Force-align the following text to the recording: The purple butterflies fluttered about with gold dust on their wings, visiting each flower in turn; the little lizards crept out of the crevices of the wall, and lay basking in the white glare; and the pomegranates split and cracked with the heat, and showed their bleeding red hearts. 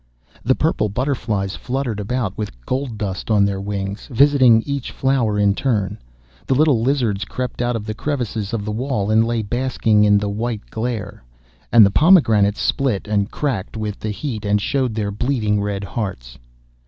The 0.43 0.55
purple 0.55 0.89
butterflies 0.89 1.55
fluttered 1.55 1.99
about 1.99 2.35
with 2.35 2.59
gold 2.65 2.97
dust 2.97 3.29
on 3.29 3.45
their 3.45 3.61
wings, 3.61 4.07
visiting 4.09 4.63
each 4.65 4.89
flower 4.89 5.37
in 5.37 5.53
turn; 5.53 5.99
the 6.47 6.55
little 6.55 6.81
lizards 6.81 7.23
crept 7.23 7.61
out 7.61 7.75
of 7.75 7.85
the 7.85 7.93
crevices 7.93 8.51
of 8.51 8.65
the 8.65 8.71
wall, 8.71 9.11
and 9.11 9.23
lay 9.23 9.43
basking 9.43 10.03
in 10.03 10.17
the 10.17 10.27
white 10.27 10.67
glare; 10.71 11.23
and 11.71 11.85
the 11.85 11.91
pomegranates 11.91 12.59
split 12.61 13.07
and 13.07 13.29
cracked 13.29 13.77
with 13.77 13.99
the 13.99 14.09
heat, 14.09 14.43
and 14.43 14.59
showed 14.59 14.95
their 14.95 15.11
bleeding 15.11 15.61
red 15.61 15.83
hearts. 15.83 16.39